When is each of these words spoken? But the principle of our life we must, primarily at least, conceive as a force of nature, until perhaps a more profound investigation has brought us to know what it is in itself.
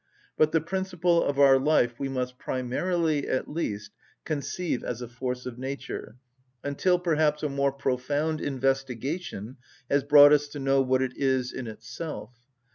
But 0.35 0.51
the 0.51 0.61
principle 0.61 1.23
of 1.23 1.37
our 1.39 1.59
life 1.59 1.99
we 1.99 2.09
must, 2.09 2.39
primarily 2.39 3.27
at 3.27 3.47
least, 3.47 3.91
conceive 4.25 4.83
as 4.83 4.99
a 5.03 5.07
force 5.07 5.45
of 5.45 5.59
nature, 5.59 6.15
until 6.63 6.97
perhaps 6.97 7.43
a 7.43 7.49
more 7.49 7.71
profound 7.71 8.41
investigation 8.41 9.57
has 9.91 10.03
brought 10.03 10.33
us 10.33 10.47
to 10.47 10.59
know 10.59 10.81
what 10.81 11.03
it 11.03 11.13
is 11.17 11.53
in 11.53 11.67
itself. 11.67 12.33